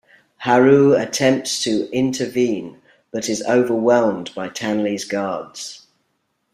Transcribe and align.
Haru 0.37 0.93
attempts 0.93 1.61
to 1.61 1.87
intervene 1.91 2.81
but 3.11 3.29
is 3.29 3.43
overwhelmed 3.43 4.33
by 4.33 4.49
Tanley's 4.49 5.05
guards. 5.05 5.85